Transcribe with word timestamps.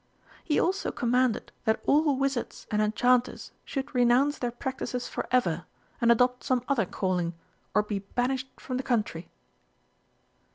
"He 0.43 0.59
also 0.59 0.91
commanded 0.91 1.51
that 1.65 1.79
all 1.85 2.17
wizards 2.17 2.65
and 2.71 2.81
enchanters 2.81 3.51
should 3.63 3.93
renounce 3.93 4.39
their 4.39 4.49
practices 4.49 5.07
for 5.07 5.27
ever, 5.29 5.65
and 6.01 6.11
adopt 6.11 6.43
some 6.43 6.63
other 6.67 6.87
calling, 6.87 7.35
or 7.75 7.83
be 7.83 7.99
banished 7.99 8.49
from 8.59 8.77
the 8.77 8.83
Country." 8.83 9.29